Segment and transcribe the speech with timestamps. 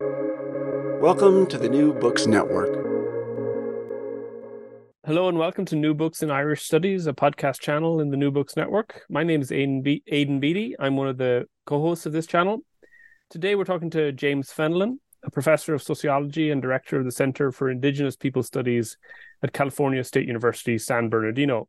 [0.00, 2.72] Welcome to the New Books Network.
[5.04, 8.30] Hello and welcome to New Books in Irish Studies, a podcast channel in the New
[8.30, 9.02] Books Network.
[9.10, 10.76] My name is Aidan, Be- Aidan Beatty.
[10.78, 12.60] I'm one of the co-hosts of this channel.
[13.28, 17.50] Today we're talking to James Fenelon, a professor of sociology and director of the Center
[17.50, 18.98] for Indigenous People Studies
[19.42, 21.66] at California State University, San Bernardino.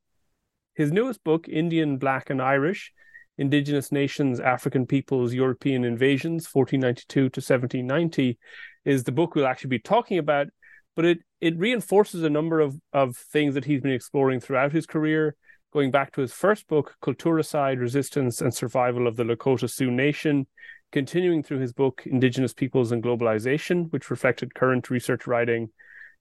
[0.76, 2.94] His newest book, Indian, Black and Irish,
[3.40, 8.38] Indigenous Nations, African Peoples, European Invasions, 1492 to 1790,
[8.84, 10.48] is the book we'll actually be talking about.
[10.96, 14.86] But it it reinforces a number of, of things that he's been exploring throughout his
[14.86, 15.36] career,
[15.72, 20.46] going back to his first book, Culturicide, Resistance and Survival of the Lakota Sioux Nation,
[20.92, 25.70] continuing through his book, Indigenous Peoples and Globalization, which reflected current research writing,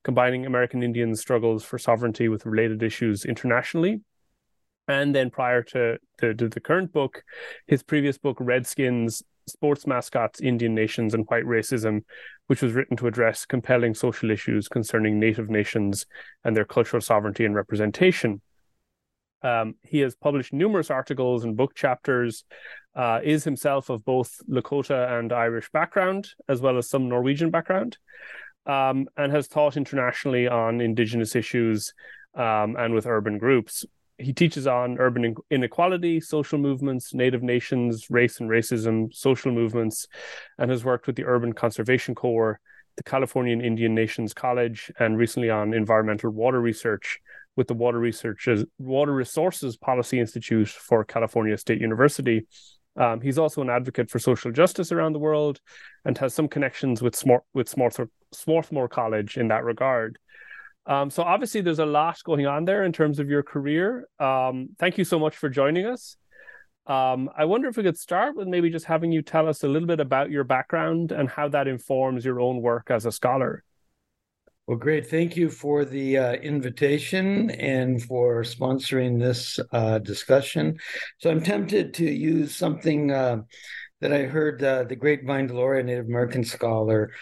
[0.05, 4.03] combining American Indian struggles for sovereignty with related issues internationally
[4.89, 7.23] and then prior to, to, to, the current book,
[7.67, 12.03] his previous book, Redskins, Sports Mascots, Indian Nations, and White Racism,
[12.47, 16.07] which was written to address compelling social issues concerning Native nations
[16.45, 18.41] and their cultural sovereignty and representation.
[19.43, 22.45] Um, he has published numerous articles and book chapters,
[22.97, 27.99] uh, is himself of both Lakota and Irish background, as well as some Norwegian background,
[28.67, 31.93] um, and has taught internationally on Indigenous issues
[32.35, 33.85] um, and with urban groups
[34.19, 40.07] he teaches on urban inequality, social movements, native nations, race and racism, social movements,
[40.59, 42.61] and has worked with the Urban Conservation Corps,
[42.97, 47.21] the Californian Indian Nations College, and recently on environmental water research
[47.57, 52.47] with the Water Researches Water Resources Policy Institute for California State University.
[52.97, 55.61] Um, he's also an advocate for social justice around the world
[56.05, 60.19] and has some connections with Smart with Swarthmore, Swarthmore College in that regard.
[60.89, 64.09] Um, so obviously, there's a lot going on there in terms of your career.
[64.19, 66.17] Um, thank you so much for joining us.
[66.87, 69.69] Um, I wonder if we could start with maybe just having you tell us a
[69.69, 73.63] little bit about your background and how that informs your own work as a scholar.
[74.67, 75.09] Well, great.
[75.09, 80.79] Thank you for the uh, invitation and for sponsoring this uh, discussion.
[81.19, 83.43] So I'm tempted to use something uh,
[84.01, 87.13] that I heard uh, the great Vine Deloria, Native American scholar,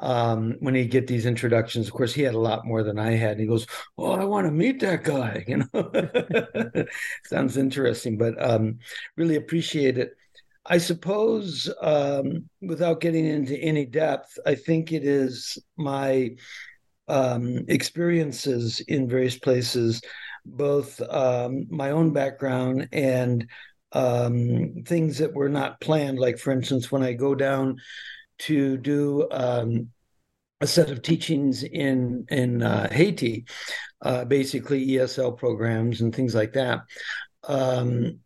[0.00, 1.86] um, when he get these introductions.
[1.86, 3.32] Of course, he had a lot more than I had.
[3.32, 3.66] And he goes,
[3.98, 6.84] "Oh, I want to meet that guy." You know,
[7.26, 8.78] sounds interesting, but um,
[9.16, 10.12] really appreciate it.
[10.66, 16.36] I suppose, um, without getting into any depth, I think it is my
[17.08, 20.00] um, experiences in various places,
[20.44, 23.48] both um, my own background and
[23.92, 26.18] um, things that were not planned.
[26.18, 27.78] Like, for instance, when I go down
[28.40, 29.90] to do um,
[30.60, 33.46] a set of teachings in in uh, Haiti,
[34.02, 36.80] uh, basically ESL programs and things like that.
[37.44, 38.20] Um,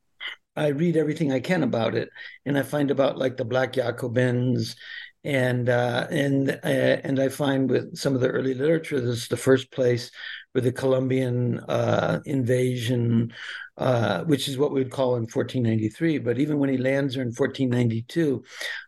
[0.57, 2.11] I read everything I can about it,
[2.47, 4.77] and I find about like the Black Jacobins,
[5.25, 9.29] and uh, and uh, and I find with some of the early literature, this is
[9.29, 10.11] the first place
[10.55, 13.33] where the Columbian uh, invasion
[13.77, 16.19] uh, which is what we would call in 1493.
[16.19, 18.45] But even when he lands there in 1492,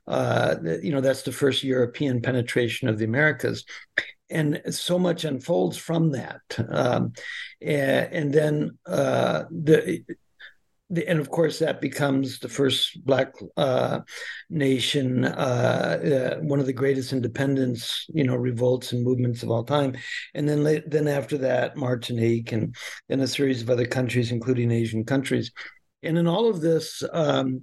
[0.07, 3.65] uh, you know, that's the first European penetration of the Americas.
[4.31, 6.41] And so much unfolds from that.
[6.69, 7.15] Um,
[7.61, 10.05] and, and, then uh, the
[10.91, 14.01] and of course that becomes the first black uh,
[14.51, 19.65] nation uh, uh, one of the greatest independence you know revolts and movements of all
[19.65, 19.97] time.
[20.35, 22.77] And then then after that martinique and
[23.09, 25.51] then a series of other countries including asian countries.
[26.03, 27.63] And in all of this um,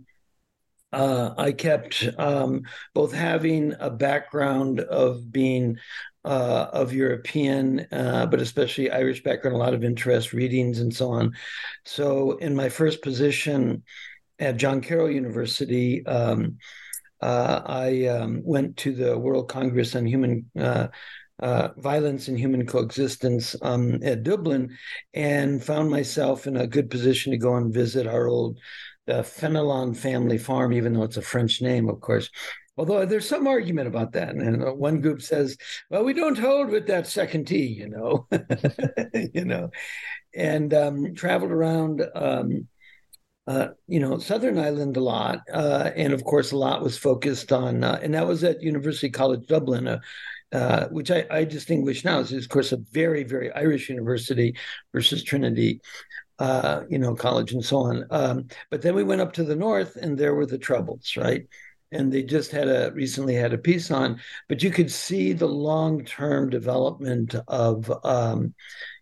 [0.91, 2.61] uh, I kept um,
[2.93, 5.79] both having a background of being
[6.25, 11.09] uh, of European, uh, but especially Irish background, a lot of interest, readings, and so
[11.09, 11.33] on.
[11.85, 13.83] So, in my first position
[14.39, 16.57] at John Carroll University, um,
[17.21, 20.49] uh, I um, went to the World Congress on Human.
[20.57, 20.87] Uh,
[21.39, 24.77] uh, violence and human coexistence um, at Dublin,
[25.13, 28.59] and found myself in a good position to go and visit our old
[29.07, 32.29] the Fenelon family farm, even though it's a French name, of course.
[32.75, 35.57] Although there's some argument about that, and uh, one group says,
[35.89, 38.27] "Well, we don't hold with that second T," you know,
[39.33, 39.69] you know,
[40.33, 42.67] and um, traveled around um,
[43.45, 47.51] uh, you know, Southern Ireland a lot, uh, and of course, a lot was focused
[47.51, 49.99] on, uh, and that was at University College Dublin, uh,
[50.53, 54.55] uh, which I, I, distinguish now as, of course, a very, very Irish university
[54.93, 55.81] versus Trinity,
[56.39, 58.05] you know, college and so on.
[58.11, 61.45] Um, but then we went up to the north, and there were the troubles, right?
[61.93, 64.19] And they just had a recently had a piece on,
[64.49, 67.91] but you could see the long term development of.
[68.03, 68.53] Um,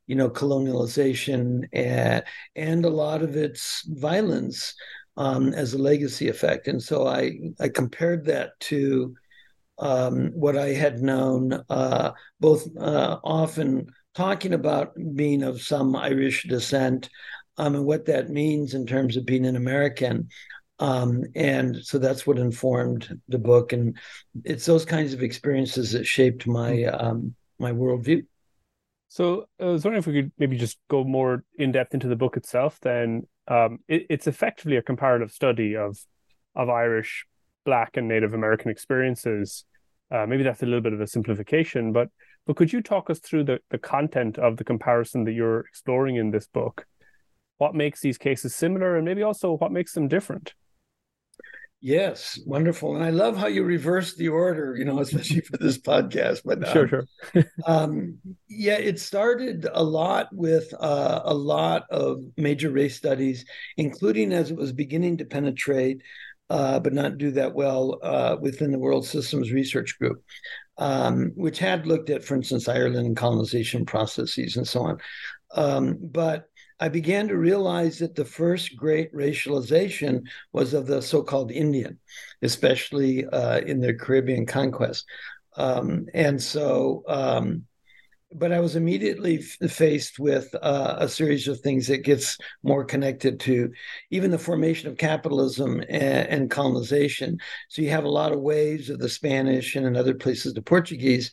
[0.08, 2.24] you know, colonialization and,
[2.58, 4.74] and a lot of its violence
[5.16, 6.68] um, as a legacy effect.
[6.68, 9.16] And so I, I compared that to
[9.80, 16.44] um, what I had known, uh, both uh, often talking about being of some Irish
[16.44, 17.10] descent
[17.58, 20.30] um, and what that means in terms of being an American.
[20.82, 23.96] Um, and so that's what informed the book, and
[24.44, 28.26] it's those kinds of experiences that shaped my um, my worldview.
[29.08, 32.16] So I was wondering if we could maybe just go more in depth into the
[32.16, 32.80] book itself.
[32.82, 36.00] Then um, it, it's effectively a comparative study of
[36.56, 37.28] of Irish,
[37.64, 39.66] Black, and Native American experiences.
[40.10, 42.10] Uh, maybe that's a little bit of a simplification, but
[42.48, 46.16] but could you talk us through the the content of the comparison that you're exploring
[46.16, 46.88] in this book?
[47.60, 50.56] What makes these cases similar, and maybe also what makes them different?
[51.84, 52.96] Yes, wonderful.
[52.96, 56.42] And I love how you reverse the order, you know, especially for this podcast.
[56.46, 57.44] But um, sure, sure.
[57.66, 63.46] um, yeah, it started a lot with uh, a lot of major race studies,
[63.78, 66.04] including as it was beginning to penetrate,
[66.52, 70.24] uh, but not do that well uh, within the World Systems Research Group,
[70.78, 74.98] um, which had looked at, for instance, Ireland and colonization processes and so on.
[75.54, 76.48] Um, but
[76.82, 82.00] I began to realize that the first great racialization was of the so called Indian,
[82.42, 85.06] especially uh, in the Caribbean conquest.
[85.58, 87.66] Um, and so, um,
[88.34, 92.84] but I was immediately f- faced with uh, a series of things that gets more
[92.84, 93.72] connected to
[94.10, 97.38] even the formation of capitalism and, and colonization.
[97.70, 100.64] So you have a lot of waves of the Spanish and in other places the
[100.64, 101.30] Portuguese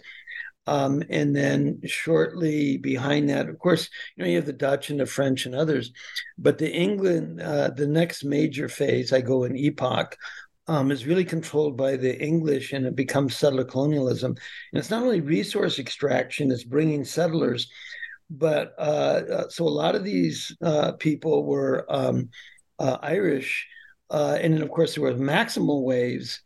[0.69, 5.01] um, and then shortly behind that, of course, you know, you have the Dutch and
[5.01, 5.93] the French and others.
[6.37, 10.19] But the England, uh, the next major phase, I go in epoch,
[10.67, 14.33] um, is really controlled by the English and it becomes settler colonialism.
[14.73, 17.71] And it's not only resource extraction, it's bringing settlers.
[18.29, 22.29] But uh, uh so a lot of these uh, people were um,
[22.79, 23.67] uh, Irish.
[24.11, 26.43] Uh, and then, of course, there were maximal waves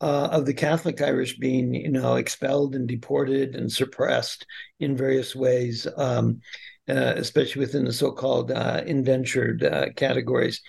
[0.00, 4.46] uh, of the Catholic Irish being, you know, expelled and deported and suppressed
[4.78, 6.40] in various ways, um,
[6.88, 10.60] uh, especially within the so-called uh, indentured uh, categories.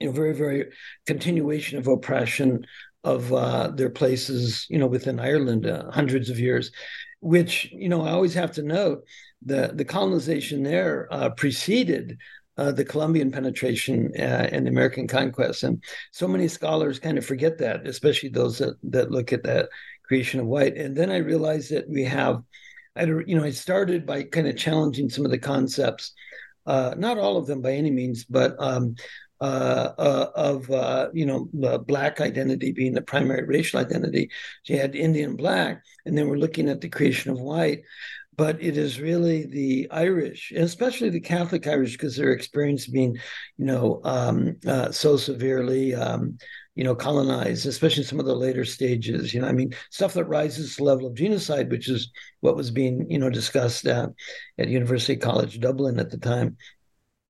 [0.00, 0.66] You know, very, very
[1.06, 2.66] continuation of oppression
[3.04, 6.70] of uh, their places, you know, within Ireland, hundreds of years.
[7.20, 9.04] Which, you know, I always have to note
[9.44, 12.18] the the colonization there preceded
[12.58, 15.62] uh, the Columbian penetration uh, and the American conquest.
[15.62, 19.68] And so many scholars kind of forget that, especially those that, that look at that
[20.04, 20.76] creation of white.
[20.76, 22.42] And then I realized that we have,
[22.96, 26.12] I, you know, I started by kind of challenging some of the concepts,
[26.66, 28.96] uh, not all of them by any means, but um,
[29.42, 31.48] uh, uh, of uh, you know
[31.78, 34.30] black identity being the primary racial identity.
[34.62, 37.82] So you had Indian black, and then we're looking at the creation of white
[38.36, 43.18] but it is really the Irish, especially the Catholic Irish, because their experience being,
[43.58, 46.38] you know, um, uh, so severely, um,
[46.74, 49.34] you know, colonized, especially some of the later stages.
[49.34, 52.56] You know, I mean, stuff that rises to the level of genocide, which is what
[52.56, 54.10] was being, you know, discussed at,
[54.58, 56.56] at University College Dublin at the time,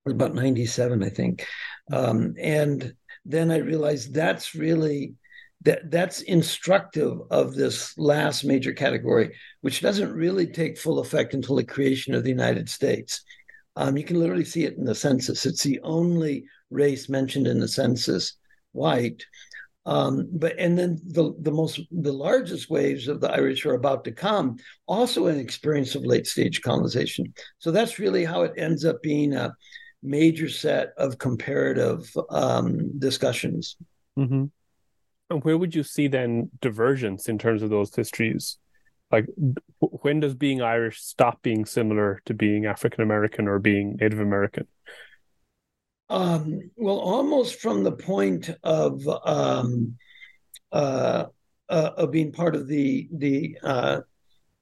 [0.06, 1.46] about '97, I think,
[1.92, 2.94] um, and
[3.24, 5.14] then I realized that's really
[5.62, 11.56] that that's instructive of this last major category, which doesn't really take full effect until
[11.56, 13.22] the creation of the United States.
[13.76, 15.46] Um, you can literally see it in the census.
[15.46, 18.34] It's the only race mentioned in the census,
[18.72, 19.24] white.
[19.84, 24.04] Um, but and then the the most the largest waves of the Irish are about
[24.04, 27.34] to come, also an experience of late stage colonization.
[27.58, 29.54] So that's really how it ends up being a
[30.02, 33.76] major set of comparative um, discussions.
[34.18, 34.44] Mm-hmm.
[35.32, 38.58] And where would you see then divergence in terms of those histories?
[39.10, 39.26] Like,
[39.78, 44.66] when does being Irish stop being similar to being African American or being Native American?
[46.10, 49.96] Um, well, almost from the point of um,
[50.70, 51.24] uh,
[51.68, 54.00] uh, of being part of the the uh,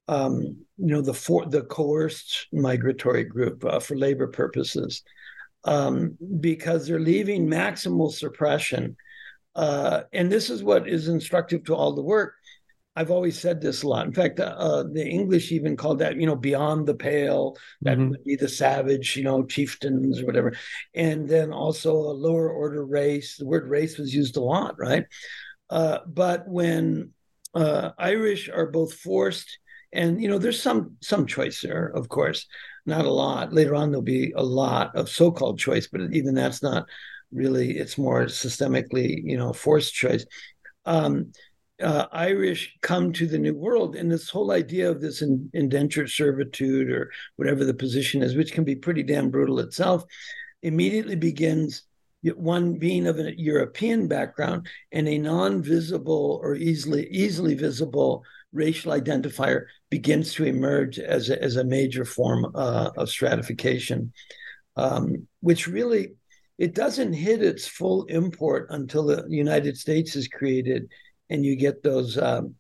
[0.07, 0.41] um,
[0.77, 5.03] you know the for, the coerced migratory group uh, for labor purposes,
[5.65, 8.97] um, because they're leaving maximal suppression
[9.55, 12.35] uh, and this is what is instructive to all the work.
[12.97, 14.07] I've always said this a lot.
[14.07, 17.57] In fact, uh, uh, the English even called that, you know, beyond the pale.
[17.83, 18.11] That mm-hmm.
[18.11, 20.55] would be the savage, you know, chieftains or whatever.
[20.95, 23.37] And then also a lower order race.
[23.37, 25.07] The word race was used a lot, right?
[25.71, 27.13] Uh, but when
[27.55, 29.59] uh, Irish are both forced,
[29.93, 32.47] and you know, there's some some choice there, of course,
[32.87, 33.53] not a lot.
[33.53, 36.87] Later on, there'll be a lot of so-called choice, but even that's not
[37.33, 37.79] really.
[37.79, 40.25] It's more systemically, you know, forced choice.
[40.85, 41.33] Um,
[41.83, 46.11] uh, Irish come to the New World, and this whole idea of this in, indentured
[46.11, 50.05] servitude or whatever the position is, which can be pretty damn brutal itself,
[50.63, 51.85] immediately begins
[52.37, 58.23] one being of a European background and a non-visible or easily easily visible
[58.53, 64.13] racial identifier begins to emerge as a, as a major form uh, of stratification,
[64.77, 66.15] um, which really
[66.61, 70.89] it doesn't hit its full import until the United States is created
[71.31, 72.55] and you get those um,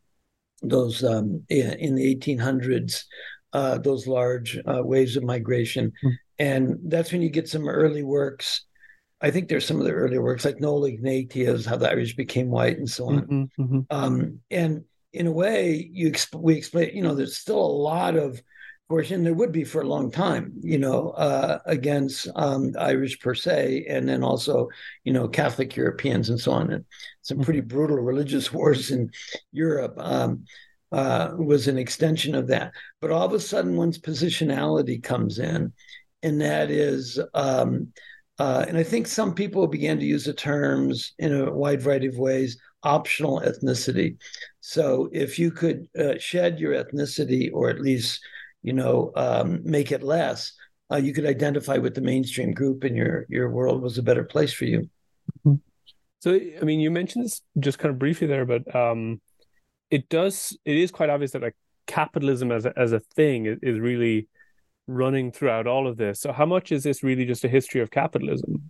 [0.62, 3.04] those um, in the 1800s
[3.52, 6.14] uh, those large uh, waves of migration, mm-hmm.
[6.38, 8.64] and that's when you get some early works.
[9.20, 12.48] I think there's some of the early works like Noel Ignatius, how the Irish became
[12.48, 13.20] white, and so on.
[13.22, 13.80] Mm-hmm, mm-hmm.
[13.90, 16.94] Um, and in a way, you exp- we explain.
[16.94, 18.40] You know, there's still a lot of
[18.90, 23.20] course, and there would be for a long time, you know, uh, against um, Irish
[23.20, 24.68] per se, and then also,
[25.04, 26.72] you know, Catholic Europeans and so on.
[26.72, 26.84] And
[27.22, 27.44] some mm-hmm.
[27.44, 29.12] pretty brutal religious wars in
[29.52, 30.44] Europe um,
[30.90, 32.72] uh, was an extension of that.
[33.00, 35.72] But all of a sudden, one's positionality comes in,
[36.24, 37.92] and that is, um,
[38.40, 42.08] uh, and I think some people began to use the terms in a wide variety
[42.08, 44.16] of ways optional ethnicity.
[44.60, 48.20] So if you could uh, shed your ethnicity or at least
[48.62, 50.52] you know, um, make it less,
[50.92, 54.24] uh, you could identify with the mainstream group, and your your world was a better
[54.24, 54.88] place for you.
[55.46, 55.56] Mm-hmm.
[56.20, 59.20] So, I mean, you mentioned this just kind of briefly there, but um,
[59.90, 63.58] it does it is quite obvious that like capitalism as a, as a thing is,
[63.62, 64.28] is really
[64.86, 66.20] running throughout all of this.
[66.20, 68.69] So, how much is this really just a history of capitalism?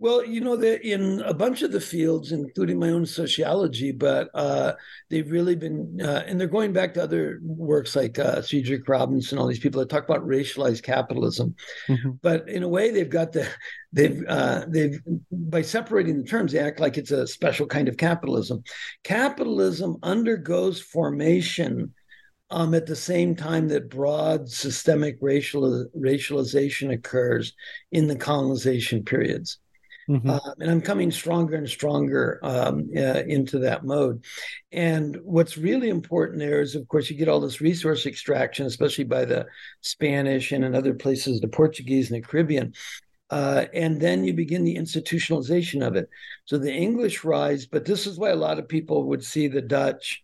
[0.00, 4.30] Well, you know, they're in a bunch of the fields, including my own sociology, but
[4.32, 4.74] uh,
[5.10, 9.36] they've really been, uh, and they're going back to other works like uh, Cedric Robinson,
[9.36, 11.56] and all these people that talk about racialized capitalism.
[11.88, 12.10] Mm-hmm.
[12.22, 13.48] But in a way, they've got the,
[13.92, 15.00] they've, uh, they've,
[15.32, 18.62] by separating the terms, they act like it's a special kind of capitalism.
[19.02, 21.92] Capitalism undergoes formation
[22.50, 27.52] um, at the same time that broad systemic racial racialization occurs
[27.90, 29.58] in the colonization periods.
[30.08, 30.30] Mm-hmm.
[30.30, 34.24] Uh, and I'm coming stronger and stronger um, uh, into that mode.
[34.72, 39.04] And what's really important there is, of course, you get all this resource extraction, especially
[39.04, 39.46] by the
[39.82, 42.72] Spanish and in other places, the Portuguese and the Caribbean.
[43.30, 46.08] Uh, and then you begin the institutionalization of it.
[46.46, 49.60] So the English rise, but this is why a lot of people would see the
[49.60, 50.22] Dutch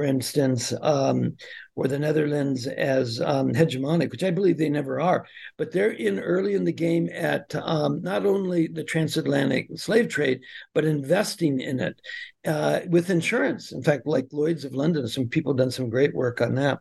[0.00, 1.36] for instance, um,
[1.80, 5.26] or the Netherlands as um, hegemonic, which I believe they never are.
[5.56, 10.42] But they're in early in the game at um, not only the transatlantic slave trade,
[10.74, 11.98] but investing in it
[12.46, 13.72] uh, with insurance.
[13.72, 16.80] In fact, like Lloyd's of London, some people done some great work on that.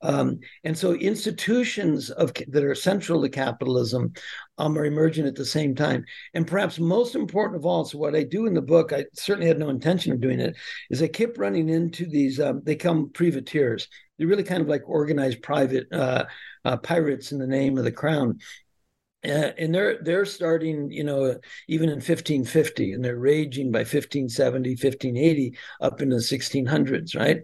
[0.00, 4.14] Um, and so institutions of that are central to capitalism
[4.56, 6.06] um, are emerging at the same time.
[6.32, 9.48] And perhaps most important of all, so what I do in the book, I certainly
[9.48, 10.56] had no intention of doing it,
[10.88, 12.40] is I kept running into these.
[12.40, 13.88] Um, they come privateers.
[14.18, 16.24] They're really kind of like organized private uh,
[16.64, 18.38] uh, pirates in the name of the crown.
[19.24, 24.70] Uh, and they're they're starting you know even in 1550 and they're raging by 1570
[24.70, 27.42] 1580 up into the 1600s right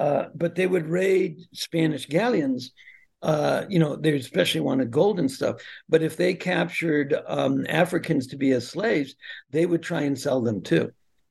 [0.00, 2.72] uh, but they would raid Spanish galleons.
[3.20, 5.60] Uh, you know, they especially wanted gold and stuff.
[5.90, 9.14] But if they captured um, Africans to be as slaves,
[9.50, 10.90] they would try and sell them too.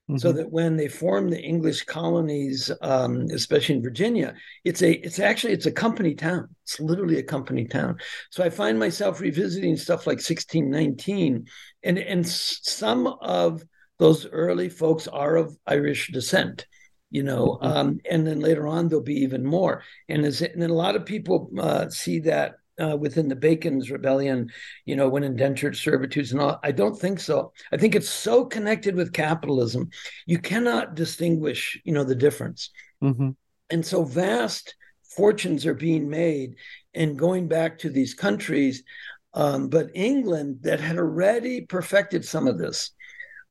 [0.10, 0.18] Mm-hmm.
[0.18, 5.20] So that when they formed the English colonies, um, especially in Virginia, it's a it's
[5.20, 6.48] actually it's a company town.
[6.64, 8.00] It's literally a company town.
[8.32, 11.46] So I find myself revisiting stuff like 1619,
[11.84, 13.64] and and some of
[14.00, 16.66] those early folks are of Irish descent
[17.12, 17.66] you know mm-hmm.
[17.66, 20.96] um, and then later on there'll be even more and, as, and then a lot
[20.96, 24.50] of people uh, see that uh, within the bacon's rebellion
[24.86, 28.46] you know when indentured servitudes and all i don't think so i think it's so
[28.46, 29.90] connected with capitalism
[30.26, 32.70] you cannot distinguish you know the difference
[33.04, 33.30] mm-hmm.
[33.70, 36.56] and so vast fortunes are being made
[36.94, 38.84] and going back to these countries
[39.34, 42.92] um, but england that had already perfected some of this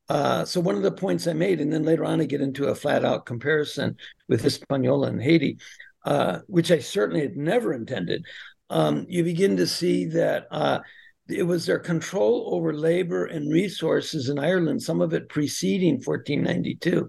[0.09, 2.69] uh, so one of the points I made, and then later on I get into
[2.69, 5.59] a flat out comparison with Hispaniola and Haiti,
[6.05, 8.25] uh, which I certainly had never intended.
[8.71, 10.81] Um, you begin to see that uh,
[11.29, 17.09] it was their control over labor and resources in Ireland, some of it preceding 1492.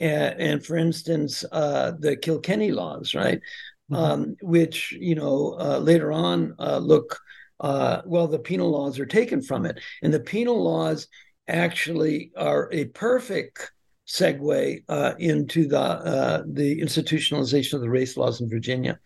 [0.00, 3.40] and, and for instance, uh, the Kilkenny laws, right,
[3.90, 3.94] mm-hmm.
[3.94, 7.18] um, which you know uh, later on uh, look
[7.60, 11.08] uh, well, the penal laws are taken from it, and the penal laws
[11.48, 13.70] actually are a perfect
[14.06, 18.98] segue uh, into the uh, the institutionalization of the race laws in Virginia.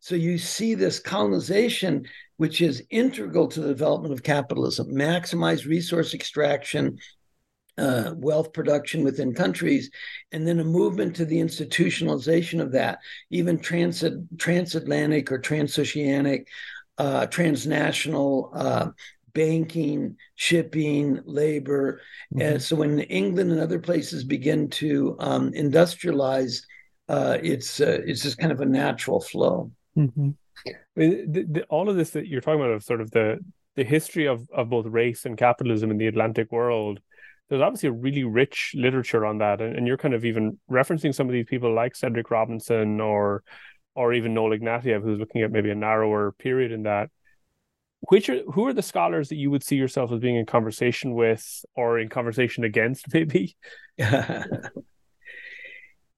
[0.00, 2.06] So you see this colonization,
[2.36, 6.98] which is integral to the development of capitalism, maximize resource extraction,
[7.78, 9.90] uh, wealth production within countries,
[10.32, 12.98] and then a movement to the institutionalization of that,
[13.30, 14.04] even trans-
[14.36, 16.46] transatlantic or transoceanic,
[16.98, 18.88] uh, transnational uh,
[19.34, 22.00] banking, shipping, labor.
[22.34, 22.42] Mm-hmm.
[22.42, 26.62] And so when England and other places begin to um, industrialize,
[27.08, 29.70] uh, it's uh, it's just kind of a natural flow.
[29.96, 30.30] Mm-hmm.
[30.96, 33.38] The, the, all of this that you're talking about of sort of the
[33.76, 37.00] the history of of both race and capitalism in the Atlantic world.
[37.48, 41.14] There's obviously a really rich literature on that, and, and you're kind of even referencing
[41.14, 43.42] some of these people like Cedric Robinson or
[43.94, 47.10] or even Noel Ignatiev, who's looking at maybe a narrower period in that
[48.08, 51.14] which are who are the scholars that you would see yourself as being in conversation
[51.14, 53.56] with or in conversation against maybe?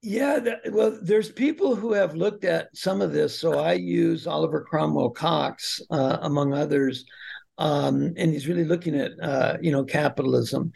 [0.07, 0.39] Yeah
[0.71, 3.41] well there's people who have looked at some of this.
[3.41, 7.07] So i use oliver cromwell cox uh, among others
[7.57, 10.73] um, and he's really looking at uh, you know capitalism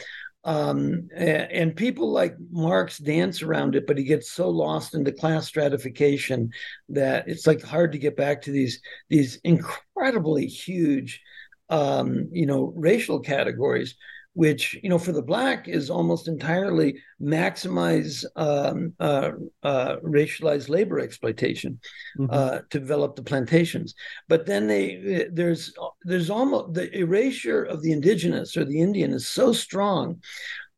[0.48, 5.46] um, and, people like Marx dance around it, but he gets so lost into class
[5.46, 6.52] stratification
[6.88, 11.20] that it's like hard to get back to these these incredibly huge,
[11.68, 13.94] um, you know, racial categories
[14.38, 19.32] which you know for the black is almost entirely maximize um, uh,
[19.64, 21.80] uh, racialized labor exploitation
[22.16, 22.32] mm-hmm.
[22.32, 23.96] uh, to develop the plantations.
[24.28, 29.26] But then they there's there's almost the erasure of the indigenous or the Indian is
[29.26, 30.22] so strong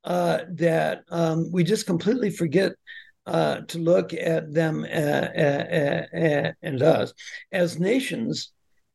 [0.05, 2.73] uh, that um, we just completely forget.
[3.27, 5.29] Uh, to look at them uh,
[6.63, 7.13] and us
[7.53, 8.51] as nations,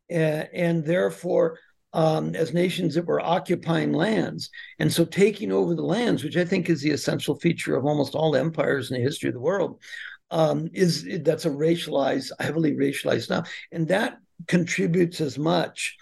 [0.10, 1.60] and therefore
[1.96, 4.50] um, as nations that were occupying lands.
[4.80, 8.16] And so taking over the lands, which I think is the essential feature of almost
[8.16, 9.82] all empires in the history of the world,
[10.30, 13.44] um, is that's a racialized, heavily racialized now.
[13.72, 15.96] And that contributes as much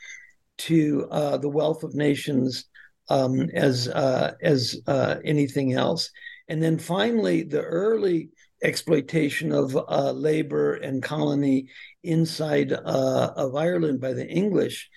[0.58, 2.65] to uh, the wealth of nations
[3.10, 6.10] um, as uh, as uh, anything else.
[6.48, 8.30] And then finally, the early
[8.63, 11.68] exploitation of uh, labor and colony
[12.04, 14.89] inside uh, of Ireland by the English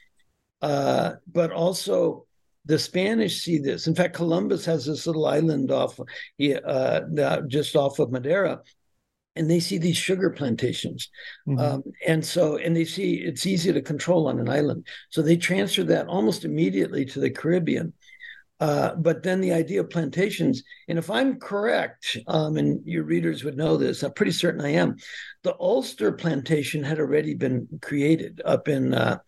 [0.62, 2.26] uh, but also
[2.64, 3.86] the Spanish see this.
[3.86, 8.60] In fact, Columbus has this little island off uh, just off of Madeira,
[9.36, 11.10] and they see these sugar plantations,
[11.46, 11.58] mm-hmm.
[11.60, 15.36] um, and so and they see it's easy to control on an island, so they
[15.36, 17.92] transfer that almost immediately to the Caribbean.
[18.58, 23.44] Uh, but then the idea of plantations, and if I'm correct, um, and your readers
[23.44, 24.96] would know this, I'm pretty certain I am,
[25.42, 29.18] the Ulster plantation had already been created up in uh,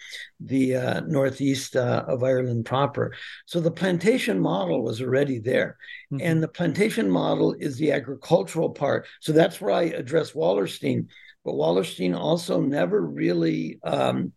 [0.40, 3.14] the uh, northeast uh, of Ireland proper.
[3.44, 5.76] So the plantation model was already there.
[6.10, 6.26] Mm-hmm.
[6.26, 9.06] And the plantation model is the agricultural part.
[9.20, 11.08] So that's where I address Wallerstein.
[11.44, 14.32] But Wallerstein also never really, um,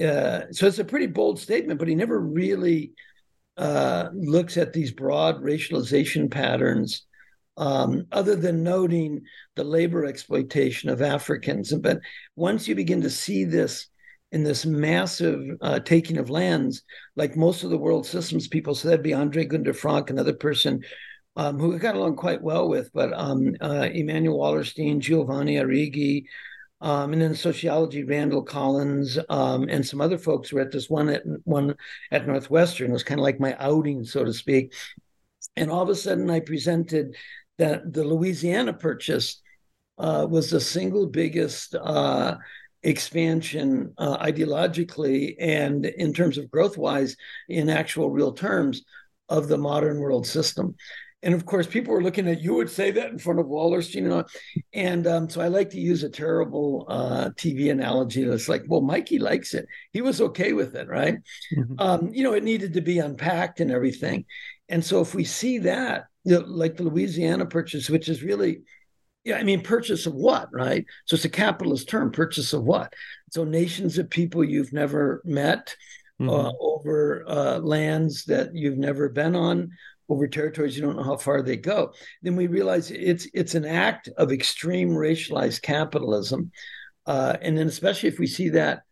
[0.00, 2.92] uh, so it's a pretty bold statement, but he never really
[3.60, 7.06] uh, looks at these broad racialization patterns,
[7.58, 9.20] um, other than noting
[9.54, 11.70] the labor exploitation of Africans.
[11.74, 12.00] But
[12.36, 13.86] once you begin to see this
[14.32, 16.82] in this massive uh, taking of lands,
[17.16, 20.82] like most of the world systems people, so that'd be Andre Gunder Frank, another person
[21.36, 26.24] um, who got along quite well with, but um, uh, Immanuel Wallerstein, Giovanni Arrighi,
[26.80, 31.08] um, and then sociology, Randall Collins, um, and some other folks were at this one
[31.10, 31.74] at one
[32.10, 32.90] at Northwestern.
[32.90, 34.72] It was kind of like my outing, so to speak.
[35.56, 37.16] And all of a sudden, I presented
[37.58, 39.42] that the Louisiana Purchase
[39.98, 42.36] uh, was the single biggest uh,
[42.82, 47.16] expansion uh, ideologically and in terms of growth wise,
[47.48, 48.82] in actual real terms,
[49.28, 50.74] of the modern world system.
[51.22, 54.10] And of course, people were looking at you would say that in front of Wallerstein.
[54.10, 54.24] And,
[54.72, 58.24] and um, so I like to use a terrible uh, TV analogy.
[58.24, 59.66] that's like, well, Mikey likes it.
[59.92, 61.16] He was okay with it, right?
[61.56, 61.74] Mm-hmm.
[61.78, 64.24] Um, you know, it needed to be unpacked and everything.
[64.70, 68.62] And so if we see that, you know, like the Louisiana purchase, which is really,
[69.24, 70.86] yeah, I mean, purchase of what, right?
[71.04, 72.94] So it's a capitalist term, purchase of what?
[73.30, 75.74] So nations of people you've never met.
[76.18, 76.48] Uh, mm-hmm.
[76.48, 79.70] Uh, over uh, lands that you've never been on,
[80.10, 81.92] over territories you don't know how far they go
[82.22, 86.50] then we realize it's it's an act of extreme racialized capitalism
[87.06, 88.82] uh, and then especially if we see that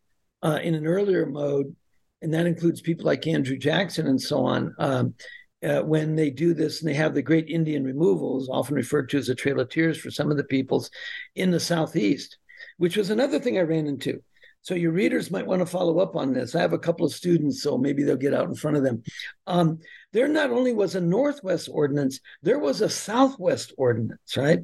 [0.43, 1.75] uh, in an earlier mode
[2.23, 5.15] and that includes people like andrew jackson and so on um,
[5.63, 9.19] uh, when they do this and they have the great Indian removals, often referred to
[9.19, 10.91] as the Trail of Tears for some of the peoples
[11.35, 12.39] in the Southeast,
[12.77, 14.23] which was another thing I ran into.
[14.63, 16.55] So your readers might want to follow up on this.
[16.55, 19.03] I have a couple of students, so maybe they'll get out in front of them.
[19.47, 19.79] Um,
[20.13, 24.61] there not only was a Northwest ordinance, there was a Southwest ordinance, right?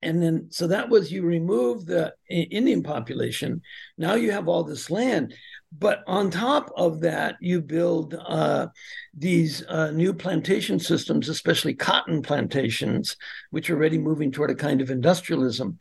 [0.00, 3.62] And then, so that was you remove the Indian population.
[3.96, 5.34] Now you have all this land.
[5.76, 8.68] But on top of that, you build uh,
[9.12, 13.16] these uh, new plantation systems, especially cotton plantations,
[13.50, 15.78] which are already moving toward a kind of industrialism.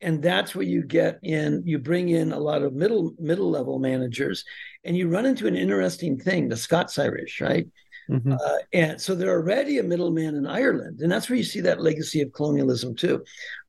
[0.00, 3.78] And that's where you get in, you bring in a lot of middle middle level
[3.78, 4.44] managers,
[4.84, 7.66] and you run into an interesting thing, the Scots Irish, right?
[8.10, 8.32] Mm-hmm.
[8.32, 11.82] Uh, and so they're already a middleman in Ireland, and that's where you see that
[11.82, 13.24] legacy of colonialism too.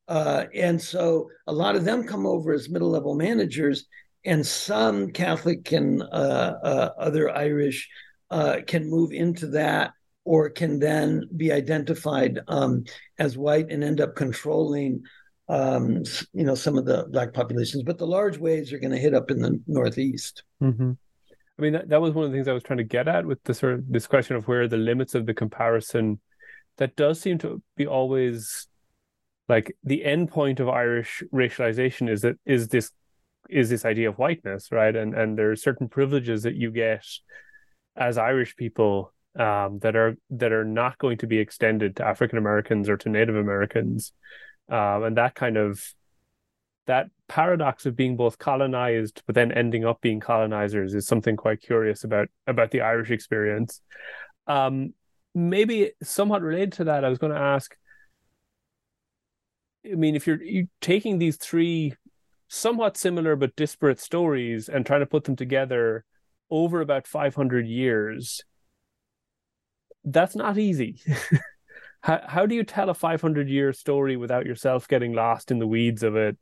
[0.07, 3.85] Uh, and so a lot of them come over as middle level managers,
[4.25, 7.89] and some Catholic and uh, uh, other Irish
[8.31, 9.91] uh, can move into that
[10.25, 12.83] or can then be identified um,
[13.17, 15.01] as white and end up controlling
[15.47, 18.97] um, you know some of the black populations but the large waves are going to
[18.97, 20.91] hit up in the northeast mm-hmm.
[21.59, 23.25] I mean that, that was one of the things i was trying to get at
[23.25, 26.19] with the sort of this question of where the limits of the comparison
[26.77, 28.67] that does seem to be always
[29.47, 32.91] like the end point of irish racialization is that is this
[33.49, 34.95] is this idea of whiteness, right?
[34.95, 37.03] And and there are certain privileges that you get
[37.95, 42.37] as Irish people um, that are that are not going to be extended to African
[42.37, 44.13] Americans or to Native Americans,
[44.69, 45.83] um, and that kind of
[46.85, 51.61] that paradox of being both colonized but then ending up being colonizers is something quite
[51.61, 53.81] curious about about the Irish experience.
[54.47, 54.93] Um,
[55.33, 57.75] maybe somewhat related to that, I was going to ask.
[59.89, 61.93] I mean, if you're, you're taking these three
[62.49, 66.03] somewhat similar but disparate stories and trying to put them together
[66.49, 68.41] over about 500 years
[70.03, 70.99] that's not easy
[72.01, 75.67] how, how do you tell a 500 year story without yourself getting lost in the
[75.67, 76.37] weeds of it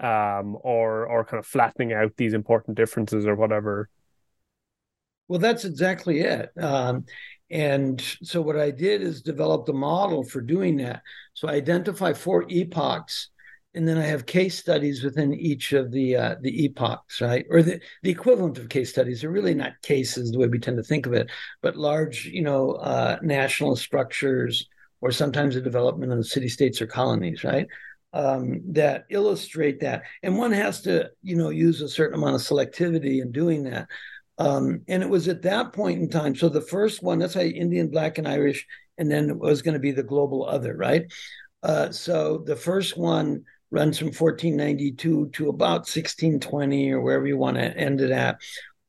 [0.00, 3.88] um, or or kind of flattening out these important differences or whatever
[5.28, 7.04] well that's exactly it um,
[7.50, 11.02] and so what i did is develop the model for doing that
[11.34, 13.30] so i identify four epochs
[13.74, 17.44] and then I have case studies within each of the uh, the epochs, right?
[17.50, 19.20] Or the, the equivalent of case studies.
[19.20, 21.30] They're really not cases the way we tend to think of it,
[21.60, 24.68] but large, you know, uh, national structures,
[25.00, 27.66] or sometimes the development of the city states or colonies, right?
[28.16, 32.42] Um, that illustrate that, and one has to, you know, use a certain amount of
[32.42, 33.88] selectivity in doing that.
[34.38, 36.36] Um, and it was at that point in time.
[36.36, 38.66] So the first one, that's how Indian, Black, and Irish,
[38.98, 41.12] and then it was going to be the global other, right?
[41.64, 47.56] Uh, so the first one runs from 1492 to about 1620 or wherever you want
[47.56, 48.40] to end it at.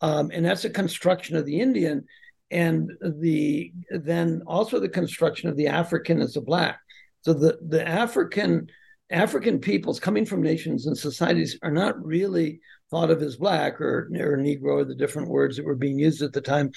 [0.01, 2.05] Um, and that's a construction of the Indian
[2.51, 6.79] and the then also the construction of the African as a black.
[7.21, 8.67] So the, the African
[9.09, 14.09] African peoples coming from nations and societies are not really thought of as black or,
[14.15, 16.71] or Negro or the different words that were being used at the time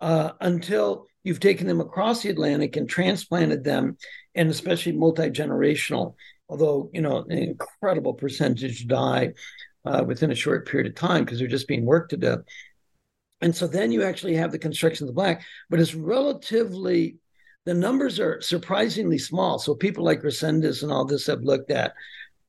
[0.00, 3.96] uh, until you've taken them across the Atlantic and transplanted them,
[4.34, 6.14] and especially multi generational
[6.52, 9.32] although you know an incredible percentage die
[9.86, 12.40] uh, within a short period of time because they're just being worked to death.
[13.40, 17.16] And so then you actually have the construction of the black, but it's relatively
[17.64, 19.58] the numbers are surprisingly small.
[19.58, 21.94] So people like Reséndez and all this have looked at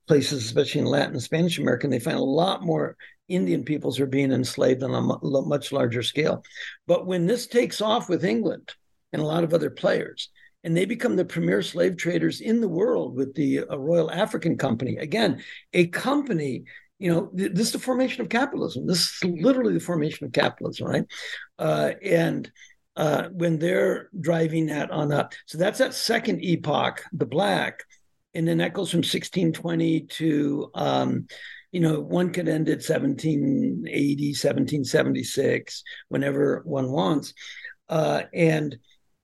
[0.07, 2.97] places, especially in Latin and Spanish America, and they find a lot more
[3.29, 5.01] Indian peoples are being enslaved on a
[5.45, 6.43] much larger scale.
[6.87, 8.73] But when this takes off with England
[9.13, 10.29] and a lot of other players,
[10.63, 14.57] and they become the premier slave traders in the world with the uh, Royal African
[14.57, 14.97] Company.
[14.97, 16.63] Again, a company.
[16.99, 18.87] You know, th- this is the formation of capitalism.
[18.87, 21.05] This is literally the formation of capitalism, right?
[21.59, 22.49] Uh, and
[22.95, 27.83] uh, when they're driving that on up, so that's that second epoch, the black,
[28.33, 31.27] and then that goes from 1620 to um,
[31.73, 37.33] you know, one could end at 1780, 1776, whenever one wants.
[37.89, 38.77] Uh, and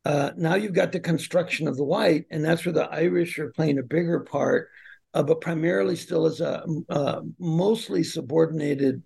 [0.04, 3.52] uh, now you've got the construction of the white, and that's where the Irish are
[3.52, 4.70] playing a bigger part,
[5.14, 9.04] uh, but primarily still as a uh, mostly subordinated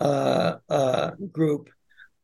[0.00, 1.70] uh, uh, group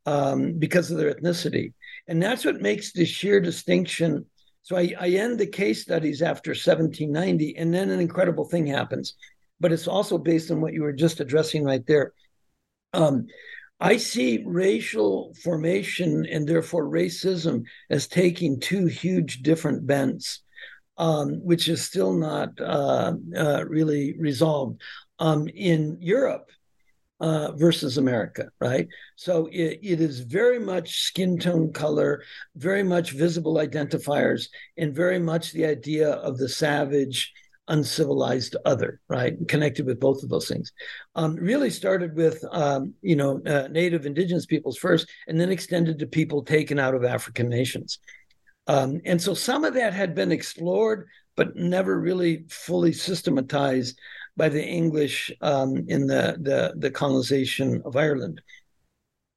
[0.07, 1.73] um, because of their ethnicity.
[2.09, 4.27] And that's what makes the sheer distinction.
[4.63, 9.15] So I, I end the case studies after 1790, and then an incredible thing happens.
[9.61, 12.13] But it's also based on what you were just addressing right there.
[12.93, 13.27] Um,
[13.81, 20.41] I see racial formation and therefore racism as taking two huge different bents,
[20.99, 24.83] um, which is still not uh, uh, really resolved.
[25.19, 26.51] Um, in Europe,
[27.21, 28.89] uh, versus America, right?
[29.17, 32.23] So it, it is very much skin tone color,
[32.57, 37.33] very much visible identifiers, and very much the idea of the savage,
[37.69, 39.37] uncivilized other, right?
[39.49, 40.73] Connected with both of those things.
[41.15, 45.99] Um, really started with, um, you know, uh, native indigenous peoples first, and then extended
[45.99, 47.99] to people taken out of African nations.
[48.67, 53.99] Um, and so some of that had been explored, but never really fully systematized
[54.37, 58.41] by the English um, in the, the, the colonization of Ireland.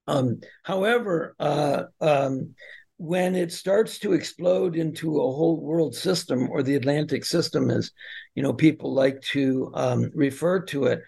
[0.08, 2.56] Um, however, uh, um,
[2.98, 7.92] when it starts to explode into a whole world system, or the Atlantic system, as
[8.36, 11.02] you know, people like to um, refer to it,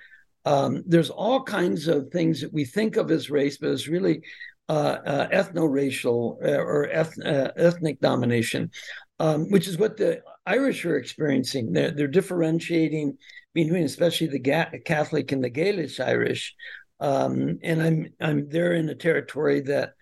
[0.45, 4.21] um, there's all kinds of things that we think of as race, but it's really
[4.69, 8.71] uh, uh, ethno-racial uh, or eth- uh, ethnic domination,
[9.19, 11.73] um, which is what the Irish are experiencing.
[11.73, 13.17] They're, they're differentiating
[13.53, 16.55] between, especially the Ga- Catholic and the Gaelic Irish.
[16.99, 19.93] Um, and I'm I'm there in a territory that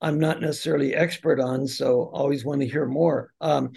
[0.00, 3.32] I'm not necessarily expert on, so always want to hear more.
[3.40, 3.72] Um,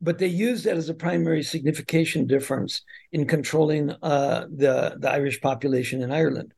[0.00, 2.82] but they use that as a primary signification difference
[3.12, 6.52] in controlling uh, the the Irish population in Ireland.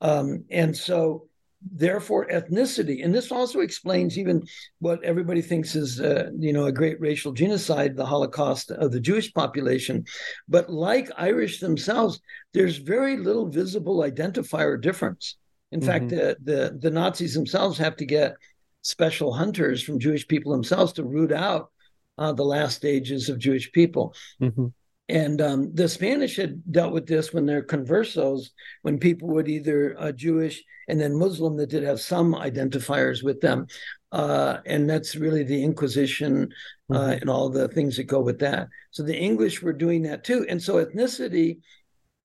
[0.00, 1.28] Um, and so
[1.72, 4.42] therefore ethnicity and this also explains even
[4.78, 9.00] what everybody thinks is uh, you know a great racial genocide the holocaust of the
[9.00, 10.04] jewish population
[10.48, 12.20] but like irish themselves
[12.52, 15.36] there's very little visible identifier difference
[15.72, 15.88] in mm-hmm.
[15.88, 18.36] fact the, the the nazis themselves have to get
[18.82, 21.70] special hunters from jewish people themselves to root out
[22.18, 24.66] uh, the last stages of jewish people mm-hmm.
[25.08, 28.50] And um, the Spanish had dealt with this when they're conversos,
[28.82, 33.40] when people would either uh, Jewish and then Muslim that did have some identifiers with
[33.40, 33.66] them.
[34.10, 36.48] Uh, and that's really the Inquisition
[36.90, 37.10] uh, mm-hmm.
[37.20, 38.68] and all the things that go with that.
[38.90, 40.44] So the English were doing that too.
[40.48, 41.58] And so ethnicity,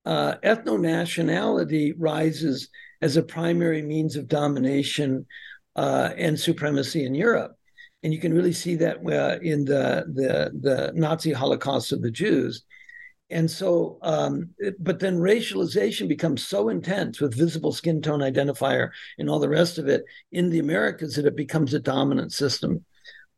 [0.05, 2.69] uh, ethno nationality rises
[3.01, 5.25] as a primary means of domination
[5.75, 7.55] uh, and supremacy in Europe
[8.03, 12.11] and you can really see that uh, in the, the the Nazi Holocaust of the
[12.11, 12.63] Jews.
[13.31, 19.29] And so, um, but then racialization becomes so intense with visible skin tone identifier and
[19.29, 22.85] all the rest of it in the Americas that it becomes a dominant system.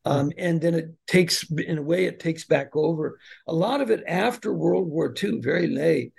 [0.05, 3.89] Um, and then it takes, in a way, it takes back over a lot of
[3.89, 6.11] it after World War II, very late.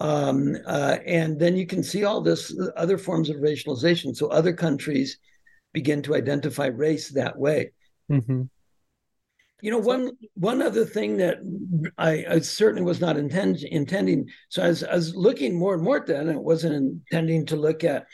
[0.00, 4.16] Um, uh, and then you can see all this other forms of racialization.
[4.16, 5.18] So other countries
[5.72, 7.70] begin to identify race that way.
[8.10, 8.42] Mm-hmm.
[9.62, 11.38] You know, one one other thing that
[11.96, 14.28] I, I certainly was not intend, intending.
[14.48, 17.46] So I was, I was looking more and more at that, and it wasn't intending
[17.46, 18.06] to look at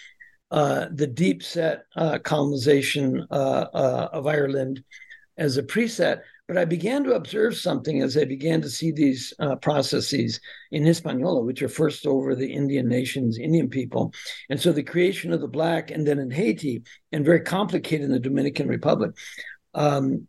[0.50, 4.84] uh, the deep set uh, colonization uh, uh, of Ireland
[5.38, 6.20] as a preset.
[6.48, 10.84] But I began to observe something as I began to see these uh, processes in
[10.84, 14.12] Hispaniola, which are first over the Indian nations, Indian people.
[14.50, 16.82] And so the creation of the Black, and then in Haiti,
[17.12, 19.12] and very complicated in the Dominican Republic
[19.74, 20.26] um,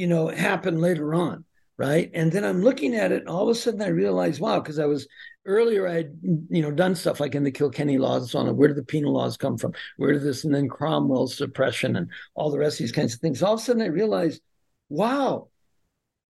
[0.00, 1.44] you know, happened later on,
[1.76, 2.10] right?
[2.14, 4.78] And then I'm looking at it, and all of a sudden I realized, wow, because
[4.78, 5.06] I was
[5.44, 8.56] earlier I had you know done stuff like in the Kilkenny laws and so on.
[8.56, 9.74] Where did the penal laws come from?
[9.98, 13.20] Where did this and then Cromwell's suppression and all the rest of these kinds of
[13.20, 13.42] things?
[13.42, 14.40] All of a sudden I realized,
[14.88, 15.48] wow,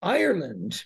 [0.00, 0.82] Ireland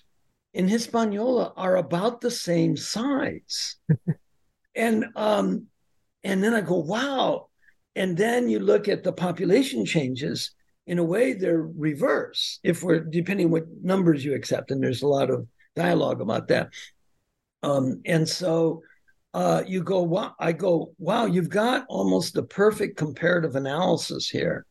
[0.53, 3.77] and Hispaniola are about the same size.
[4.75, 5.67] and um,
[6.25, 7.47] and then I go, wow.
[7.95, 10.51] And then you look at the population changes
[10.87, 15.07] in a way they're reverse if we're depending what numbers you accept and there's a
[15.07, 16.69] lot of dialogue about that.
[17.61, 18.83] Um, and so
[19.33, 24.65] uh, you go wow i go wow you've got almost the perfect comparative analysis here.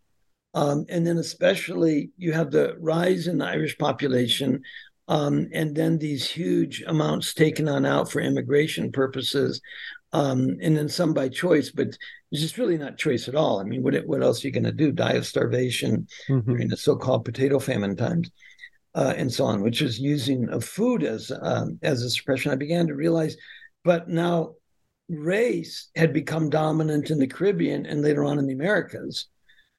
[0.55, 4.62] Um, and then especially you have the rise in the irish population
[5.09, 9.61] um, and then these huge amounts taken on out for immigration purposes
[10.12, 13.61] um, and then some by choice, but it's just really not choice at all.
[13.61, 14.92] I mean, what what else are you going to do?
[14.92, 16.51] Die of starvation mm-hmm.
[16.51, 18.31] during the so-called potato famine times,
[18.94, 22.53] uh, and so on, which is using of food as um, as a suppression.
[22.53, 23.37] I began to realize,
[23.85, 24.55] but now
[25.09, 29.29] race had become dominant in the Caribbean and later on in the Americas.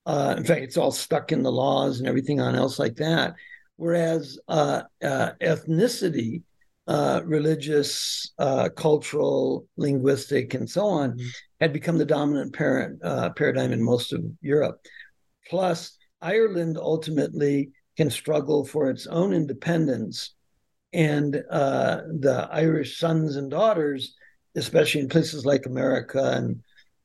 [0.05, 3.35] Uh, in fact, it's all stuck in the laws and everything on else like that.
[3.75, 6.41] Whereas uh, uh ethnicity
[6.87, 11.27] uh, religious, uh, cultural, linguistic, and so on, mm-hmm.
[11.61, 14.79] had become the dominant parent, uh, paradigm in most of Europe.
[15.49, 20.33] Plus, Ireland ultimately can struggle for its own independence.
[20.91, 24.15] And uh, the Irish sons and daughters,
[24.55, 26.61] especially in places like America and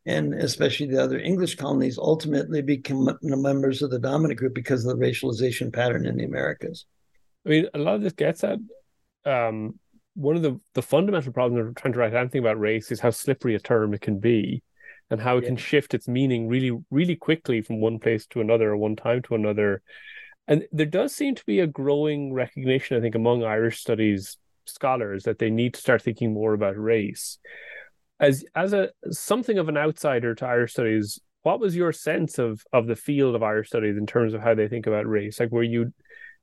[0.06, 4.98] and especially the other English colonies, ultimately become members of the dominant group because of
[4.98, 6.86] the racialization pattern in the Americas.
[7.44, 8.58] I mean, a lot of this gets at
[9.28, 9.78] um,
[10.14, 13.10] one of the the fundamental problems of trying to write anything about race is how
[13.10, 14.62] slippery a term it can be,
[15.10, 15.48] and how it yeah.
[15.48, 19.22] can shift its meaning really really quickly from one place to another, or one time
[19.22, 19.82] to another.
[20.48, 25.24] And there does seem to be a growing recognition, I think, among Irish studies scholars
[25.24, 27.38] that they need to start thinking more about race.
[28.18, 32.64] As as a something of an outsider to Irish studies, what was your sense of
[32.72, 35.38] of the field of Irish studies in terms of how they think about race?
[35.38, 35.92] Like, were you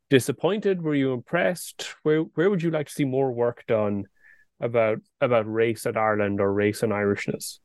[0.10, 0.82] disappointed?
[0.82, 1.96] Were you impressed?
[2.04, 4.06] Where where would you like to see more work done
[4.60, 7.60] about about race at Ireland or race and Irishness?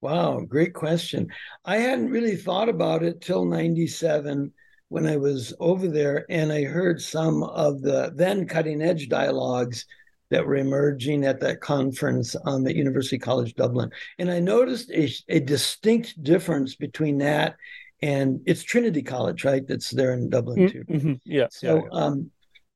[0.00, 1.28] Wow, great question.
[1.64, 4.52] I hadn't really thought about it till 97
[4.88, 9.86] when I was over there and I heard some of the then cutting edge dialogues
[10.30, 13.90] that were emerging at that conference um, at University College Dublin.
[14.18, 17.56] And I noticed a, a distinct difference between that
[18.02, 19.66] and it's Trinity College, right?
[19.66, 20.84] That's there in Dublin mm, too.
[20.84, 21.12] Mm-hmm.
[21.24, 21.46] Yeah.
[21.50, 21.98] So, yeah, yeah.
[21.98, 22.30] um,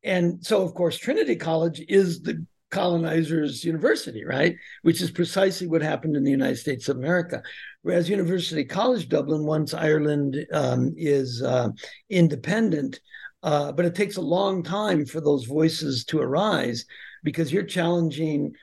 [0.04, 4.56] and so of course, Trinity College is the colonizers' university, right?
[4.82, 7.42] Which is precisely what happened in the United States of America.
[7.82, 11.70] Whereas University College Dublin, once Ireland um, is uh,
[12.10, 13.00] independent,
[13.42, 16.84] uh, but it takes a long time for those voices to arise
[17.22, 18.54] because you're challenging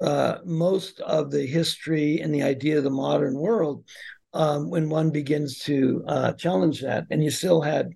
[0.00, 3.84] uh, most of the history and the idea of the modern world
[4.34, 7.06] um, when one begins to uh, challenge that.
[7.10, 7.92] And you still had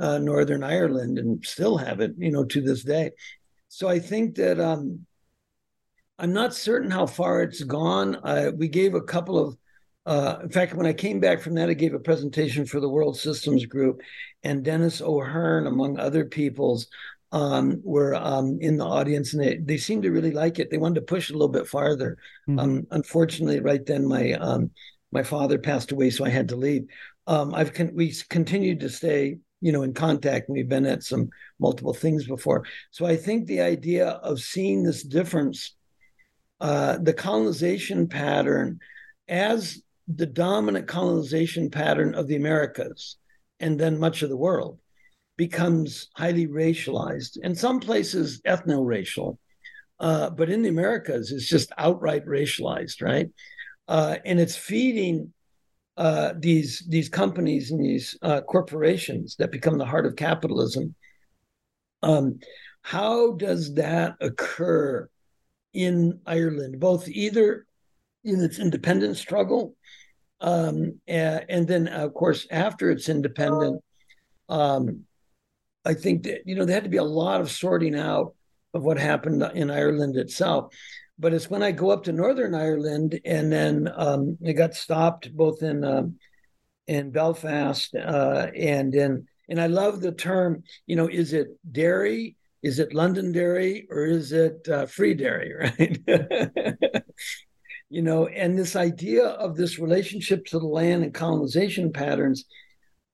[0.00, 3.12] uh, Northern Ireland and still have it, you know, to this day.
[3.68, 5.06] So I think that um,
[6.18, 8.18] I'm not certain how far it's gone.
[8.56, 9.56] we gave a couple of,
[10.06, 12.88] uh, in fact, when I came back from that, I gave a presentation for the
[12.88, 14.00] World Systems Group,
[14.42, 16.88] and Denis O'Hearn, among other people's,
[17.34, 20.70] um, were um, in the audience, and they, they seemed to really like it.
[20.70, 22.16] They wanted to push a little bit farther.
[22.48, 22.58] Mm-hmm.
[22.60, 24.70] Um, unfortunately, right then my um,
[25.14, 26.86] my father passed away, so I had to leave.
[27.26, 31.02] Um, I've con- we continued to stay you know in contact and we've been at
[31.02, 35.74] some multiple things before so i think the idea of seeing this difference
[36.60, 38.78] uh, the colonization pattern
[39.26, 43.16] as the dominant colonization pattern of the americas
[43.58, 44.78] and then much of the world
[45.38, 49.38] becomes highly racialized in some places ethno-racial
[50.00, 53.30] uh, but in the americas it's just outright racialized right
[53.88, 55.32] uh, and it's feeding
[55.96, 60.94] uh, these these companies and these uh, corporations that become the heart of capitalism.
[62.02, 62.40] Um,
[62.82, 65.08] how does that occur
[65.72, 67.66] in Ireland, both either
[68.24, 69.76] in its independent struggle,
[70.40, 73.82] um, and, and, then of course after its independent?
[74.48, 75.04] Um,
[75.84, 78.34] I think that you know there had to be a lot of sorting out
[78.74, 80.74] of what happened in Ireland itself
[81.18, 85.34] but it's when I go up to Northern Ireland, and then um, it got stopped
[85.34, 86.04] both in uh,
[86.86, 90.64] in Belfast uh, and in and I love the term.
[90.86, 92.36] You know, is it Derry?
[92.62, 95.52] Is it Londonderry or is it uh, Free Derry?
[96.08, 97.04] Right.
[97.90, 102.46] you know, and this idea of this relationship to the land and colonization patterns,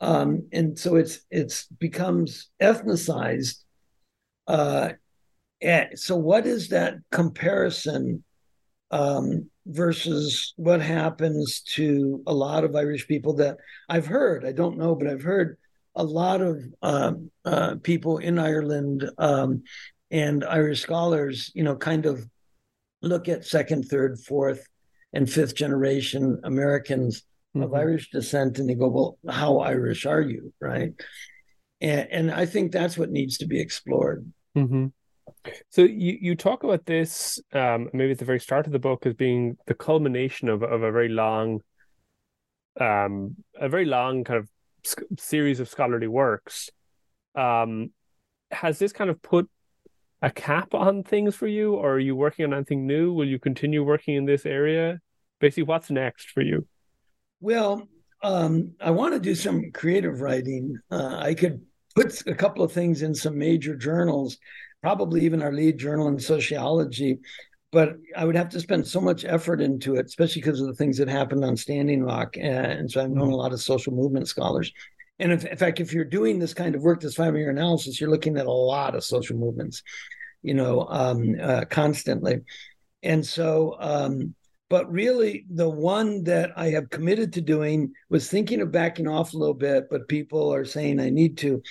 [0.01, 3.57] um, and so it's it's becomes ethnicized
[4.47, 4.93] uh,
[5.63, 8.25] and so, what is that comparison
[8.91, 14.45] um, versus what happens to a lot of Irish people that I've heard?
[14.45, 15.59] I don't know, but I've heard
[15.95, 19.65] a lot of um, uh, people in Ireland um,
[20.11, 22.27] and Irish scholars, you know, kind of
[23.03, 24.67] look at second, third, fourth,
[25.13, 27.23] and fifth generation Americans
[27.55, 27.63] mm-hmm.
[27.65, 30.93] of Irish descent, and they go, "Well, how Irish are you?" Right?
[31.81, 34.31] And, and I think that's what needs to be explored.
[34.57, 34.87] Mm-hmm.
[35.71, 39.07] So you, you talk about this um, maybe at the very start of the book
[39.07, 41.61] as being the culmination of, of a very long
[42.81, 44.49] um, a very long kind of
[45.19, 46.71] series of scholarly works.
[47.35, 47.91] Um,
[48.51, 49.49] has this kind of put
[50.23, 53.13] a cap on things for you, or are you working on anything new?
[53.13, 55.01] Will you continue working in this area?
[55.41, 56.67] Basically, what's next for you?
[57.41, 57.89] Well,
[58.23, 60.79] um, I want to do some creative writing.
[60.91, 61.63] Uh, I could
[61.95, 64.39] put a couple of things in some major journals
[64.83, 67.19] probably even our lead journal in sociology.
[67.73, 70.75] But I would have to spend so much effort into it, especially because of the
[70.75, 72.37] things that happened on Standing Rock.
[72.37, 74.73] And so I've known a lot of social movement scholars.
[75.21, 78.01] And if, in fact, if you're doing this kind of work, this five year analysis,
[78.01, 79.83] you're looking at a lot of social movements,
[80.43, 82.41] you know, um, uh, constantly.
[83.03, 84.35] And so, um,
[84.69, 89.35] but really, the one that I have committed to doing was thinking of backing off
[89.35, 91.63] a little bit, but people are saying I need to,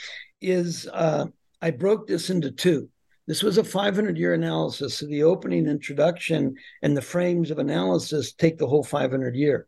[0.41, 1.25] is uh,
[1.61, 2.89] I broke this into two.
[3.29, 4.97] This was a 500 year analysis.
[4.97, 9.67] So the opening introduction and the frames of analysis take the whole 500 year.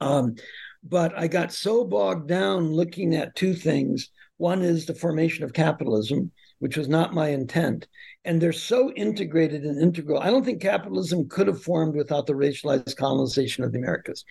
[0.00, 0.36] Um,
[0.82, 4.08] but I got so bogged down looking at two things.
[4.38, 7.86] One is the formation of capitalism, which was not my intent.
[8.24, 10.22] and they're so integrated and integral.
[10.22, 14.24] I don't think capitalism could have formed without the racialized colonization of the Americas.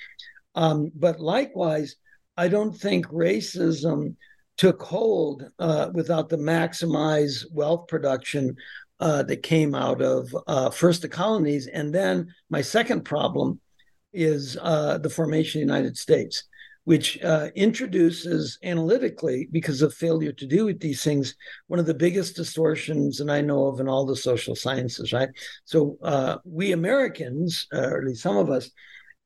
[0.55, 1.97] Um, but likewise,
[2.35, 4.15] I don't think racism
[4.59, 8.53] took hold uh, without the maximize wealth production
[8.99, 11.67] uh, that came out of uh, first the colonies.
[11.67, 13.61] And then my second problem
[14.11, 16.43] is uh, the formation of the United States
[16.85, 21.35] which uh, introduces analytically, because of failure to do with these things,
[21.67, 25.29] one of the biggest distortions that I know of in all the social sciences, right?
[25.65, 28.71] So uh, we Americans, or at least some of us,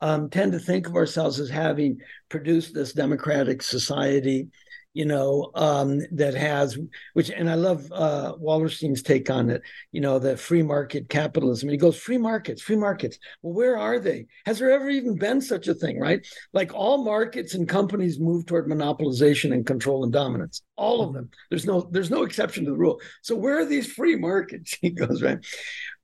[0.01, 4.49] um, tend to think of ourselves as having produced this democratic society
[4.93, 6.77] you know, um, that has
[7.13, 9.61] which, and I love uh, Wallerstein's take on it.
[9.91, 11.69] You know, the free market capitalism.
[11.69, 13.17] He goes, free markets, free markets.
[13.41, 14.27] Well, where are they?
[14.45, 15.99] Has there ever even been such a thing?
[15.99, 16.25] Right?
[16.53, 20.61] Like all markets and companies move toward monopolization and control and dominance.
[20.75, 21.29] All of them.
[21.49, 23.01] There's no there's no exception to the rule.
[23.21, 24.77] So where are these free markets?
[24.83, 25.37] He goes right.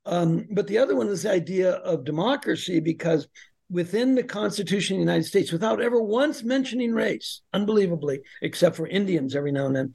[0.06, 3.28] Um, but the other one is the idea of democracy because
[3.70, 8.86] within the Constitution of the United States without ever once mentioning race, unbelievably, except for
[8.86, 9.94] Indians every now and then,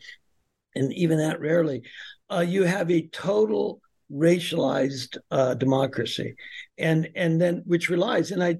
[0.75, 1.83] and even that rarely,
[2.31, 6.35] uh, you have a total racialized uh, democracy.
[6.77, 8.57] And and then which relies and i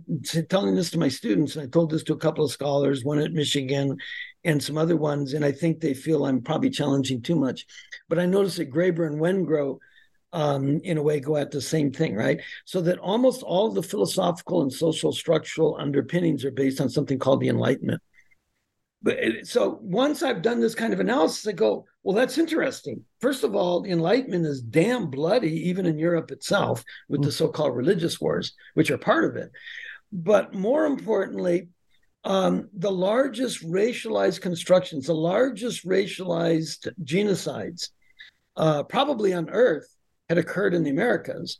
[0.49, 3.20] telling this to my students and i told this to a couple of scholars one
[3.20, 3.97] at michigan
[4.45, 7.66] and some other ones and i think they feel i'm probably challenging too much
[8.07, 9.78] but i noticed that graeber and wengrow
[10.36, 12.42] um, in a way go at the same thing, right?
[12.66, 17.40] So that almost all the philosophical and social structural underpinnings are based on something called
[17.40, 18.02] the Enlightenment.
[19.02, 23.06] But so once I've done this kind of analysis, I go, well, that's interesting.
[23.22, 27.34] First of all, the Enlightenment is damn bloody, even in Europe itself, with the mm.
[27.34, 29.52] so-called religious wars, which are part of it.
[30.12, 31.70] But more importantly,
[32.26, 37.90] um, the largest racialized constructions, the largest racialized genocides,
[38.58, 39.95] uh, probably on Earth,
[40.30, 41.59] had occurred in the Americas.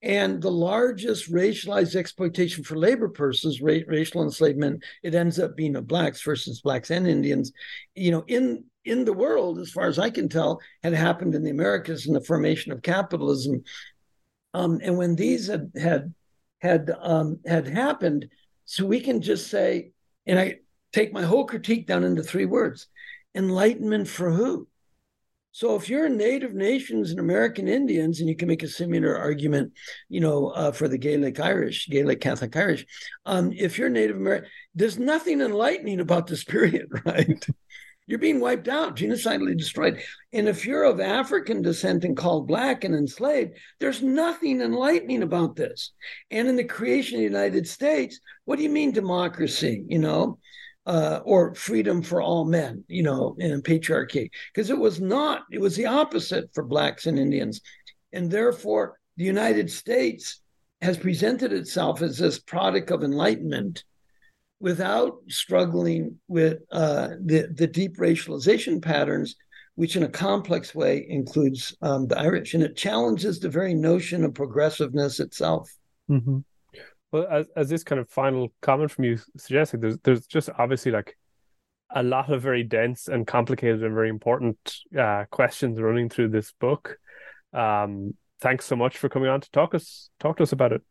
[0.00, 5.74] And the largest racialized exploitation for labor persons, ra- racial enslavement, it ends up being
[5.74, 7.52] of blacks versus blacks and Indians,
[7.96, 11.42] you know, in in the world, as far as I can tell, had happened in
[11.42, 13.62] the Americas in the formation of capitalism.
[14.54, 16.14] Um, and when these had had
[16.60, 18.28] had um, had happened,
[18.64, 19.90] so we can just say,
[20.26, 20.60] and I
[20.92, 22.86] take my whole critique down into three words:
[23.34, 24.68] enlightenment for who?
[25.52, 29.72] So if you're Native nations and American Indians, and you can make a similar argument,
[30.08, 32.86] you know, uh, for the Gaelic Irish, Gaelic Catholic Irish,
[33.26, 37.44] um, if you're Native American, there's nothing enlightening about this period, right?
[38.08, 40.02] you're being wiped out, genocidally destroyed.
[40.32, 45.56] And if you're of African descent and called black and enslaved, there's nothing enlightening about
[45.56, 45.92] this.
[46.30, 49.84] And in the creation of the United States, what do you mean democracy?
[49.86, 50.38] You know,
[50.88, 55.60] uh, or freedom for all men, you know, in patriarchy, because it was not, it
[55.60, 57.60] was the opposite for Blacks and Indians.
[58.14, 60.40] And therefore, the United States
[60.80, 63.84] has presented itself as this product of enlightenment
[64.60, 69.36] without struggling with uh, the, the deep racialization patterns,
[69.74, 72.54] which in a complex way includes um, the Irish.
[72.54, 75.70] And it challenges the very notion of progressiveness itself.
[76.10, 76.38] Mm-hmm.
[77.12, 80.92] Well, as as this kind of final comment from you suggested, there's there's just obviously
[80.92, 81.16] like
[81.90, 84.58] a lot of very dense and complicated and very important
[84.98, 86.98] uh, questions running through this book.
[87.54, 90.82] Um, thanks so much for coming on to talk us talk to us about it.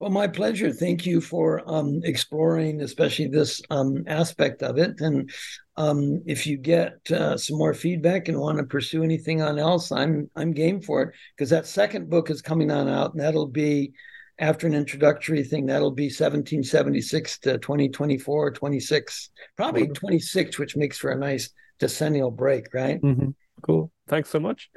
[0.00, 0.72] Well, my pleasure.
[0.72, 5.00] Thank you for um, exploring, especially this um, aspect of it.
[5.00, 5.30] And
[5.76, 9.92] um, if you get uh, some more feedback and want to pursue anything on else,
[9.92, 13.46] I'm I'm game for it because that second book is coming on out, and that'll
[13.46, 13.92] be
[14.38, 21.10] after an introductory thing, that'll be 1776 to 2024, 26, probably 26, which makes for
[21.10, 23.00] a nice decennial break, right?
[23.00, 23.30] Mm-hmm.
[23.62, 23.92] Cool.
[24.08, 24.70] Thanks so much.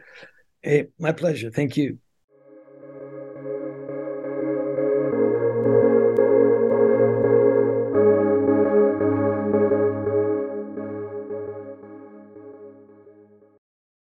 [0.62, 1.52] Hey, my pleasure.
[1.52, 2.00] Thank you.